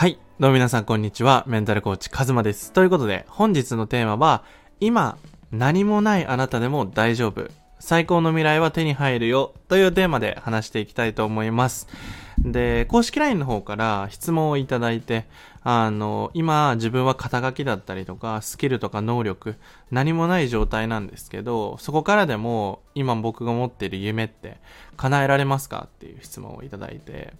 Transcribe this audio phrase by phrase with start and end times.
[0.00, 0.18] はい。
[0.38, 1.44] どうも皆さんこんにちは。
[1.46, 2.72] メンタルコーチカズマです。
[2.72, 4.44] ということで、本日のテーマは、
[4.80, 5.18] 今、
[5.52, 7.50] 何もないあなたでも大丈夫。
[7.80, 9.52] 最高の未来は手に入るよ。
[9.68, 11.86] というテーマで話していきたいと思います。
[12.38, 15.26] で、公式 LINE の方から質問をいただいて、
[15.64, 19.56] あの、今自分は肩書きだったりとか、スキルとか能力、
[19.90, 24.62] 何もない状態なんですけど、そこからでも今僕が持っている夢って
[24.96, 25.88] 叶えられますか？
[25.94, 27.34] っていう質問をいただいて、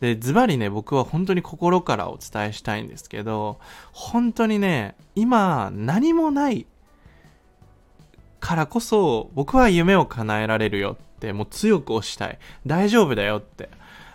[0.00, 3.58] で、ズバリね、僕は本当に心からお伝えしたいんですけど、
[3.92, 6.66] 本当にね、今何もない
[8.40, 12.38] からこそ、僕は夢を叶えられるよって、もう強く推したい。
[12.66, 13.68] 大丈夫だよって。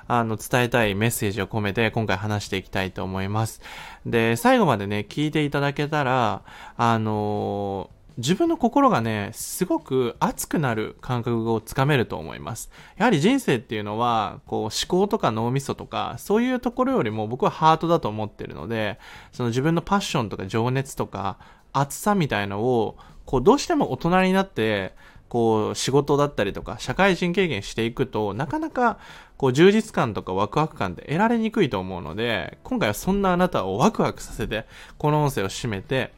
[0.08, 3.62] あの、伝えたいメッセージを込めて今回話していきたいと思います。
[4.06, 6.44] で、最後までね、聞いていただけたら、
[6.78, 12.72] あの自分の心がね、すごく熱くなる感覚をつかめると思います。
[12.98, 19.00] やはり人生っていうのは、こう思考とか脳みそとか、そういうところよりも僕はハートだと思ってるので、
[19.32, 21.38] その自分のパッションとか情熱とか、
[21.74, 24.94] 熱さみたいのを、こうどうしても大人になって、
[25.28, 29.00] こう仕事だったりとか社会人経験していくとなかなか
[29.38, 34.66] こう充実感とかワクワク感って得られにくいと思うので今回はそんなあなたをワクワクさせて
[34.98, 36.14] この音声を締めて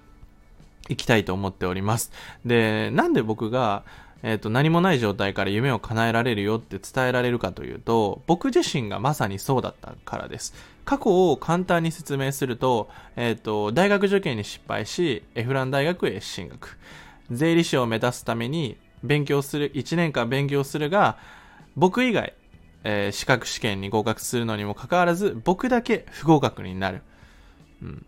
[0.90, 2.12] いきたいと思っております。
[2.46, 3.84] でなんで僕が
[4.24, 10.54] えー、と何もない状態から夢を叶えられるよって伝えられるかというと僕自身がまさにそうだったからです。
[10.86, 16.78] 過去を簡単に説明すると,、えー、と大学受験に失敗しエフラン大学へ進学。
[17.30, 21.18] 税理士を目指すために勉強する1年間勉強するが
[21.76, 22.34] 僕以外、
[22.84, 27.02] えー資格試験に合格するのにもかかわらず僕だけ不合格になる、
[27.84, 28.06] うん、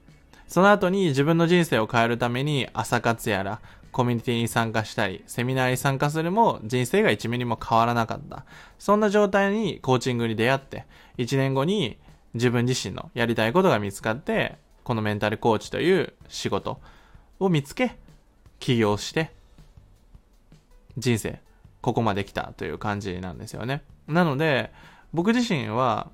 [0.49, 3.61] その後に自分の人生を変えるために朝活やら
[3.91, 8.45] コミュニティに参加したりセミナーに参加するも人生が1ミリも変わらなかった。
[8.79, 10.85] そんな状態にコーチングに出会って
[11.17, 11.97] 1年後に
[12.33, 16.79] 自分自身のやりたいことが見つかってこのメンタルコーチという仕事
[17.39, 17.95] を見つけ
[18.59, 19.31] 起業して
[20.97, 21.39] 人生
[21.81, 23.83] ここまで来たという感じなんですよね。
[24.07, 24.71] なので
[25.13, 26.09] 僕自身は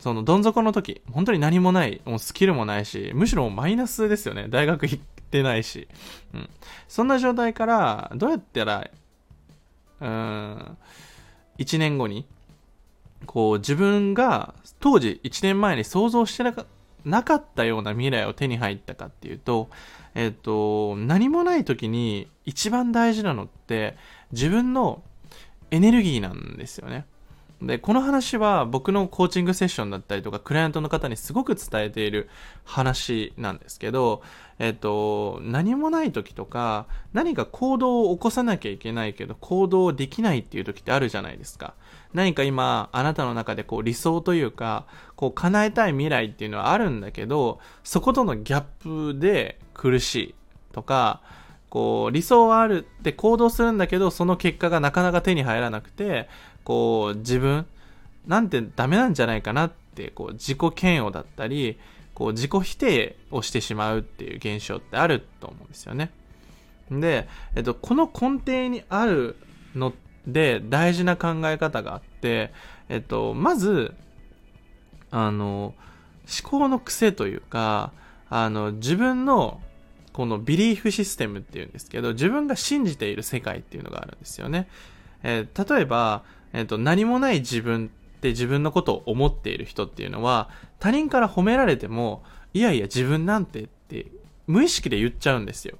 [0.00, 4.46] そのどん底の時本当に何もないもうスキルもないしむしろマイナスですよね。
[4.48, 4.98] 大学行っ
[5.30, 5.88] てないし、
[6.34, 6.50] うん、
[6.88, 8.90] そんな状態からどうやったら
[10.00, 10.76] うん
[11.58, 12.26] 1年後に
[13.26, 16.64] こう自分が当時1年前に想像してなか
[17.04, 19.70] なかったような未来を手に入ったかっていうと、
[20.14, 23.96] えっ、と、何もない時に一番大事なのって
[24.32, 25.02] 自分の
[25.70, 27.06] エネルギーなんですよね。
[27.62, 32.30] で、この話は僕のコーチングセッションだったりとか、クライアントの方にすごく伝えている
[32.64, 34.22] 話なんですけど、
[34.58, 41.74] えっと、何もない時とか、何か行動を起こさなきゃいけないけど、行動できないっていう時ってあるじゃないですか。
[42.14, 50.34] 何か今、あなたの中でこう理想というか、こう叶えたい未来っていうのはあるんだけど、そことのギャップで苦しい
[50.72, 51.20] とか、
[51.70, 56.28] こう理想はあるって行動するんだけどその結果がなかなか手に入らなくて
[56.64, 57.64] こう自分
[58.26, 61.78] なんてダメなんじゃないかなってこう自己嫌悪だったり
[62.12, 66.10] こう自己否定をしてしまうっていう現象ってあると思うんですよね。
[66.90, 69.36] で、えっと、この根底にある
[69.74, 69.92] の
[70.26, 72.52] で大事な考え方があって、
[72.88, 73.94] えっと、まず
[75.10, 75.74] あの
[76.42, 77.92] 思考の癖というか
[78.28, 79.60] あの自分の
[80.20, 84.68] このビリーフシステムっていうんですけど自分が信じている世界っていうのがあるんですよね、
[85.22, 92.22] えー例えば、えーと何もない自分って自分のことを思っている人っていうのは他人から褒められても
[92.52, 94.08] いやいや自分なんてって
[94.46, 95.78] 無意識で言っちゃうんですよ。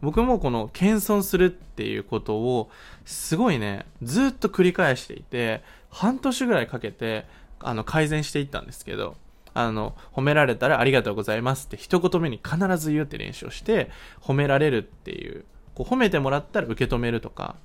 [0.00, 2.70] 僕もこの謙遜するっていうことを
[3.04, 7.26] すごいねずっと繰り返していて半年ぐらいかけて
[7.58, 9.16] あの改善していったんですけど
[9.54, 13.90] あの褒められたらありがとうございますって一言目に必ず言うって練習をして
[14.20, 17.56] 褒められるっていうこう褒めてもらったら受け止めるとか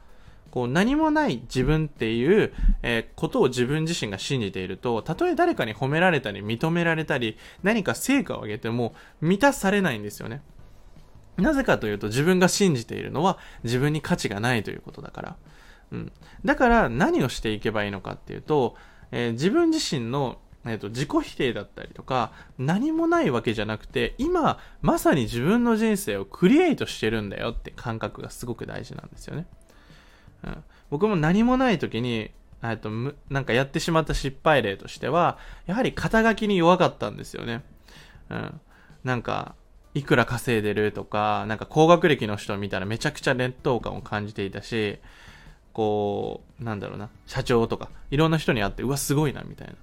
[0.52, 10.42] こう何もない自分っていう、えことを自分自身が信じているとたとえ誰かに褒められたり認められたり何か成果を上げても満たされないんですよね。
[11.38, 15.36] なぜかというと自分が信じているのは自分に価値がないということだから、
[15.92, 16.12] うん、
[16.44, 18.75] だから何をしていけばいいのかっていうと、
[19.12, 29.46] えー自分自身のえーと自己否定だったりとか何もないわけじゃなくて今まさに自分の人生をクリエイトしてるんだよって感覚がすごく大事なんですよね、
[30.44, 32.31] うん、僕も何もない時に
[32.64, 32.90] えーと
[33.30, 37.64] なんかやってしまった失敗例としてはやはり肩書きに弱かったんですよね、
[38.30, 38.62] うん、
[39.04, 39.56] なんか
[39.94, 45.00] いくら稼いでるとかなんか高学歴の人を見たらめちゃくちゃ劣等感を感じていたし
[45.74, 49.74] こうなんだろうな社長とかいろんな人に会ってうわすごいなみたいな。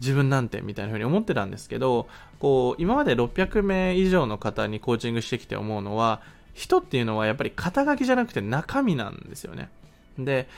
[0.00, 2.08] 自分なんてみたいな風に思ってたんですけど、
[2.38, 6.20] こう、今まで600名以上の方にコーチングしてきて思うのは、
[6.52, 9.68] 人っていうのはやっぱり肩書きじゃなくて中身なんですよね。
[10.18, 10.48] で、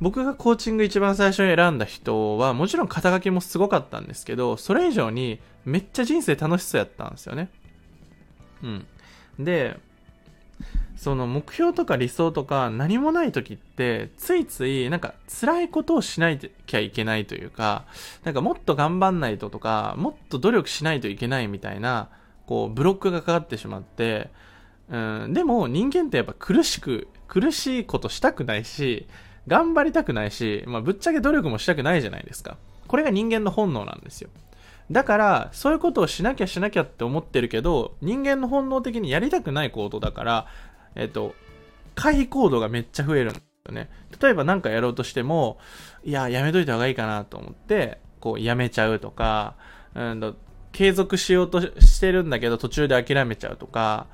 [0.00, 7.48] 僕がコーチング一番最初に選んだ人は、もちろん肩書きもすごかったんですけど、それ以上にめっちゃ人生楽しそうやったんですよね。
[8.62, 8.86] うん。
[9.38, 9.78] で、
[10.98, 17.84] その目標とか理想とか何もない時ってついついなんか辛いことをしなきゃいけないというか
[18.24, 22.08] なんかもっと頑張んないととかもっと努力しないといけないみたいな
[22.46, 24.30] こうブロックがかかってしまって
[24.90, 24.98] う
[25.28, 29.06] んでも人間ってやっぱ苦しく苦しいことしたくないし
[29.48, 32.58] 頑張りたくないし、まあ、ぶっちゃけ努力もしたくないじゃないですか。
[32.86, 34.30] これが人間の本能なんですよ。
[34.90, 40.46] だから、そういうことをしなきゃしなきゃって思ってるけど、人間の本能的にやりたくない行動だから、
[40.94, 41.34] えっと、
[41.94, 43.90] 回避行動がめっちゃ増えるんですよね。
[44.20, 45.58] 例えば何かやろうとしても、
[46.04, 49.54] いや、やめといた方がいいかなと思って、こう、やめちゃうとか、
[49.94, 50.36] うん、
[50.72, 54.06] 継続しようとしてるんだけど途中で諦めちゃうとか、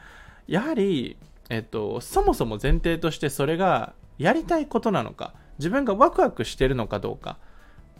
[0.47, 1.17] やはり、
[1.51, 7.39] えっと、そもそも前提としてそれがやりたいことなのか、自分がワクワクしてるのかどうか、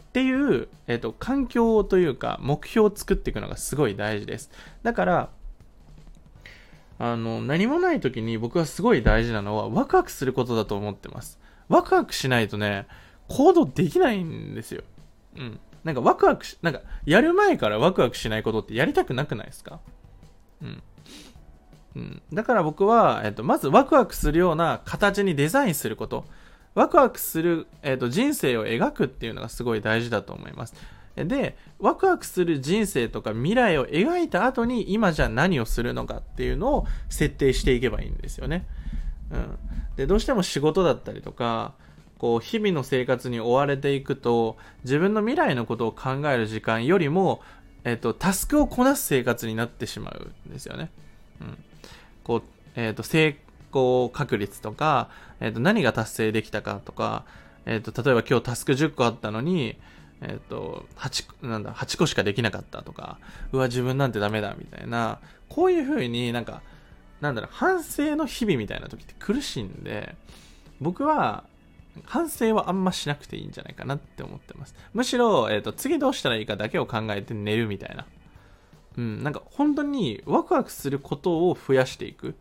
[0.09, 4.49] っていう、えっ、と、環境というか、目標を作っていくのがすごい大事です。
[4.81, 5.29] だから、
[6.97, 11.39] あの、何もない時に僕はすごい大事なのは、ワクワクすることだと思ってます。
[11.67, 12.87] ワクワクしないとね、
[13.27, 14.83] 行動できないんですよ。
[15.35, 15.59] うん。
[15.83, 19.79] なんかワクワクし、なんか、やる前からワクワクしないことってやりたくなくないですか？
[20.61, 20.83] うん。
[21.95, 22.21] うん。
[22.33, 26.25] だから僕は、えっと、まずワクワクするような形にデザインすること。
[26.75, 30.75] ワクワクする、えーと、人生を描くっていうのがすごい大事だと思います。
[31.15, 38.67] で、ワクワクする人生とか未来を描いた後に今じゃ何をするのかっていうのを設定していけばいいんですよね。
[39.31, 39.57] うん。
[39.95, 41.73] で、どうしても仕事だったりとか、
[42.17, 47.41] こう、日々の生活に追われていくと、自分の未来のことを考える時間よりも、
[47.85, 50.91] えっ、と、タスクをこなす生活になってしまうんですよね。
[51.39, 51.57] うん。
[52.23, 52.43] こう、
[52.75, 53.37] えっ、と、成
[53.71, 55.09] 功確率とか、
[55.39, 57.25] えっ、と、何が達成できたかとか、
[57.65, 59.77] えっ、と、例えば今日タスク10個あったのに、
[60.27, 63.19] えっ、ー、と、8、なんだ、8個しかできなかったとか、
[63.51, 65.19] うわ、自分なんてダメだ、みたいな、
[65.49, 66.61] こういう風になんか、
[67.21, 70.15] なんだろう、反省の日々みたいな時って苦しいんで、
[70.81, 71.45] 僕は、
[72.03, 74.75] 反省はあんましなくていいんじゃないかなって思ってます。
[74.93, 78.05] むしろ、えっ、と、次どうしたらいいかだけを考えて寝るみたいな。
[78.97, 82.35] うん、なんか本当にワクワクすることを増やしていく。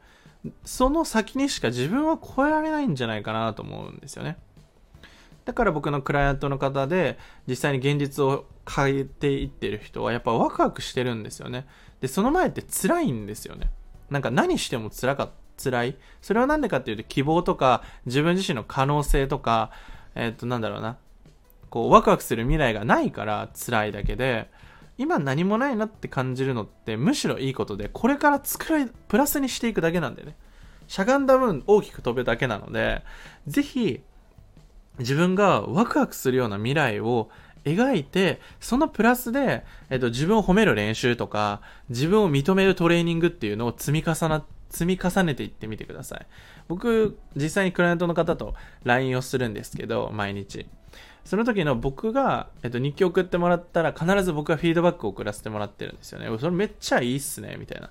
[0.64, 4.36] その先にしか自分は超えられないんじゃないかなと思うんですよね。
[5.44, 11.66] だから僕のクライアントの方で実際に現実を変えていってる人はやっぱワクワクしてるんですよね。
[12.00, 13.70] で、その前って辛いんですよね。
[14.10, 15.30] なんか何しても辛かっ。
[15.56, 15.96] 辛い。
[16.20, 19.70] それは何でかっていうと希望とか自分自身の可能性とか、
[20.14, 20.98] えっ、となんだろうな。
[21.70, 24.50] こうワクワクする未来がないから辛いだけで、
[24.96, 30.36] 今何もないなって感じるのってむしろいいことで、これから作る、プラスにしていくだけなんだよね。
[30.86, 33.02] しゃがんだ分大きく飛ぶだけなので、
[33.46, 34.02] ぜひ
[34.98, 37.30] 自分がワクワクするような未来を
[37.64, 46.26] 描いて、そのプラスで、えっと、自分を褒める練習とか、自分を認めるトレーニングっていうのを積み重な、積み重ねていってみてください。
[46.68, 48.54] 僕、実際にクライアントの方と
[48.84, 50.66] LINE をするんですけど、毎日。
[51.24, 56.26] その時の僕が、えっと、日記送ってもらったら必ず僕がフィードバックを送らせてもらってるんですよね。
[56.38, 57.88] それめっちゃいいっすね、みたいな。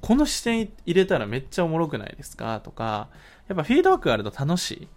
[0.00, 2.58] この視点入れたらめっちゃおもろくないですか？
[2.58, 3.08] とか、
[3.46, 4.88] やっぱフィードバックがあると楽しい。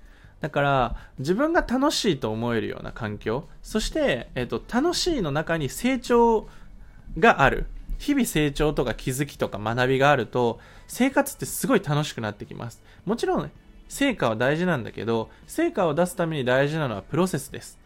[0.41, 6.47] だから、自分が楽しいと思えるような環境、そして、えっと、楽しいの中に成長
[7.17, 7.65] がある。
[7.97, 12.83] 日々成長とか気づきとか学びがあると、生活ってすごい楽しくなってきます。
[13.05, 13.51] もちろん、
[13.87, 17.79] 成果は大事なんだけど、成果を出すために大事なのはプロセスです。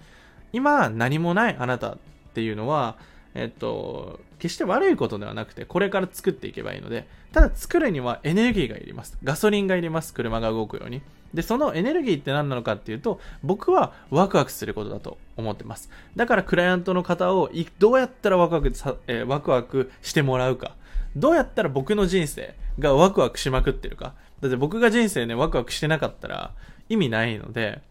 [0.52, 1.98] 今、何もないあなたっ
[2.34, 2.98] ていうのは、
[3.36, 9.18] えっと、決して悪いことではなくて、これから作っていけばいいので、ただ作るにはエネルギーがいります。
[9.24, 10.14] ガソリンがいります。
[10.14, 11.02] 車が動くように。
[11.34, 15.90] で、そのエネルギーって何なのかっていうと、僕はワクワクすることだと思ってます。
[16.16, 20.76] だからクライアントの方をどうやったらワクワクさ、えー、ワクワクしてもらうか。
[21.16, 24.16] どうやったら僕の人生がワクワクしまくってるか。
[24.42, 26.54] だって僕が人生ね、ワクワクしてなかったら
[26.88, 27.82] 意味ないので、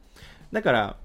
[0.52, 0.97] だから、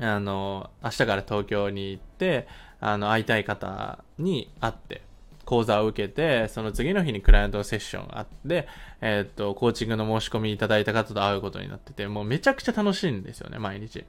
[0.00, 2.48] あの、明日から東京に行って、
[2.84, 5.00] あの、会いたい方に会って、
[5.46, 8.68] 講座を受けて、その次の日にクライアントのセッションがあって、
[9.00, 14.04] えー、っと、コーチングの申し込みいただいた方と会うことになってて、もうめちゃくちゃ楽しいんですよね、毎日。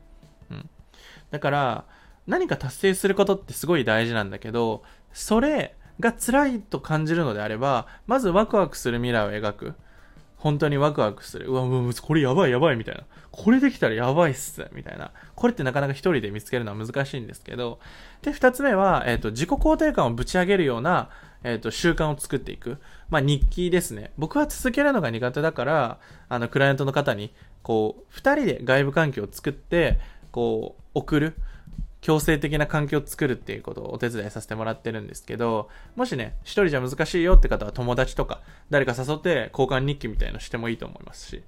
[0.52, 0.70] うん。
[1.32, 1.86] だから、
[2.28, 9.74] 何か達成することってすごい大事なんだけど、それが辛いと感じるのであれば、まずワクワクする未来を描く。
[10.38, 11.48] 本当にワクワクする。
[11.48, 13.04] うわ、もうこれやばいやばいみたいな。
[13.32, 14.68] これできたらやばいっす。
[14.74, 15.12] みたいな。
[15.36, 17.80] これってなかなか一人で見つけるのは難しいんですけど。
[18.22, 21.10] で、二つ目は、えっ、ー、と、自己肯定感をぶち上げるような、
[21.44, 22.78] えっ、ー、と、習慣を作っていく。
[23.10, 24.12] まあ、日記ですね。
[24.18, 26.00] 僕は続けるのが苦手だから、
[26.30, 30.00] あの、クライアントの方に、こう、二人で外部環境を作って、
[30.32, 31.36] こう、送る。
[32.06, 41.42] 強制的な環境を作るっていうことをお手伝いさせてもらってるんですけど、もしね、一人じゃ難しいよって方は友達とか、誰か誘って交換日記みたいのしてもいいと思いますし。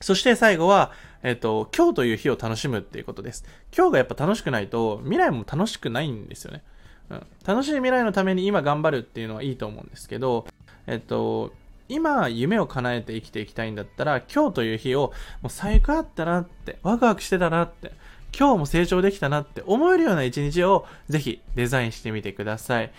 [0.00, 3.44] そして最後は、えっ、と、今日という日を楽しむっていうことです。
[3.76, 6.62] 今日がやっぱ楽しくないと、未来も楽しくないんですよね。
[7.10, 7.26] うん。
[7.44, 10.46] 楽しい未来のために今頑張るっていうのはいいと思うんですけど、
[10.86, 11.52] えっ、と、
[11.90, 17.92] 今夢を叶えて生きていきたいんだったら、今日という日をもう最高だったなって、ワクワクしてたなって、
[18.36, 22.92] 今日も成長できたなって思えるような一日をぜひデザインしてみてください。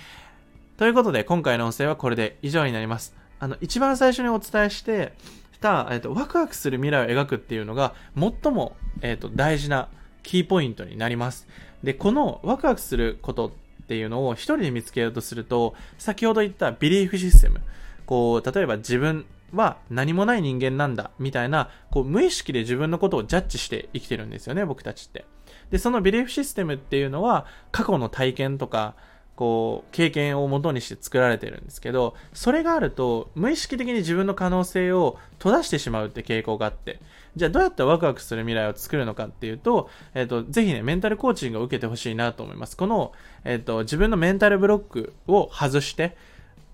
[0.78, 3.16] ということで、今回の音声はこれで以上になります。
[3.40, 5.14] あの、一番最初にお伝えして、
[5.62, 9.88] た、えっ、と、ワクワクする未来を描くっていうのが、最も、えっ、と、大事な
[10.24, 11.48] キーポイントになります。
[11.84, 17.62] で、このワクワクすることっていうのを一人で見つけようとすると、先ほど言ったビリーフシステム。
[18.06, 25.26] こう、例えば自分は何もない人間なんだ、みたいな、こう、無意識で自分のことをジャッジして生きてるんですよね、僕たちって。
[25.70, 28.96] で、そのビリーフシステムっていうのは、過去の体験とか、
[29.36, 37.00] こう、経験を元にして作られてるんですけど、それがあると、無意識的に自分の可能性を閉ざしてしまうって傾向があって、
[37.36, 42.76] じゃあどうやってワクワクする未来を作るのかっていうと、えっ、と、ぜひね、メンタルコーチングを受けてほしいなと思います。
[42.76, 43.14] この、
[43.46, 46.18] えっ、と、自分のメンタルブロックを外して、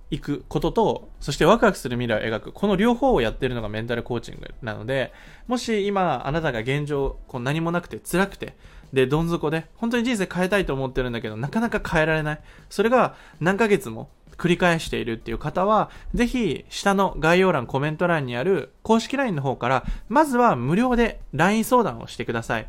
[0.10, 2.52] いくことと、そしてワクワクする未来を描く。
[2.52, 5.12] この両方をやってるのがメンタルコーチングなので、
[5.48, 8.56] もし今あなたが現状こう何もなくて辛くて、
[8.94, 12.40] で、どん底で、本当に人生変えたいと思ってるんだけど、なかなか変えられない。
[12.70, 22.68] それが何ヶ月も繰り返しているっていう方は、ぜひ下の概要欄、コメント欄にある公式 LINE の方から、まずは無料で LINE 相談をしてください。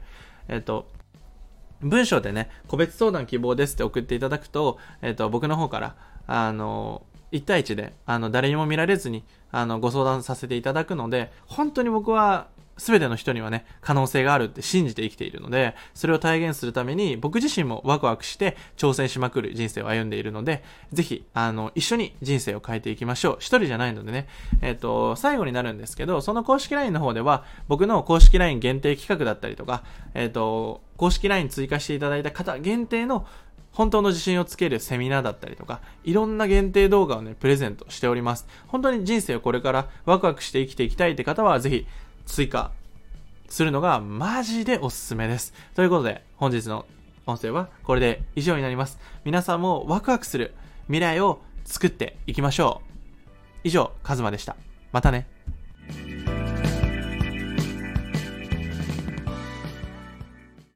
[0.49, 0.88] えっと、
[1.80, 5.95] 文章でね、個別相談希望ですって送っていただくと、えっと、僕の方から、
[6.26, 7.02] あの、
[7.33, 23.37] 1対1で、あの、誰にも見られずに、あの、ご相談させていただくので、本当に僕は、すべての人にはね、可能性があるって信じて生きているので、それを体現するために、僕自身もワクワクして挑戦しまくる人生を歩んでいるので、ぜひ、あの、一緒に人生を変えていきましょう。
[23.41, 24.29] 一人じゃないのでね、
[24.63, 29.83] えっ、ー、と、最後になるんですけど、その公式 LINE の方では、僕の公式 LINE 限定企画だったりとか、
[30.15, 33.27] えっ、ー、と、公式 LINE 追加していただいた方限定の
[33.79, 38.49] 本当の自信をつけるセミナーだったりとか、いろんな限定動画をね、プレゼントしております。
[38.67, 41.87] 本当に人生をこれからワクワクして生きていきたいって方は、ぜひ
[42.27, 42.73] 追加
[43.49, 45.55] するのがマジでおすすめです。
[45.77, 46.87] ということで、本日の
[47.25, 48.99] 音声はこれで以上になります。
[49.25, 50.55] 皆さんもワクワクする
[50.87, 53.61] 未来を作っていきましょう。
[53.63, 54.57] 以上、カズマでした。
[54.91, 55.29] またね。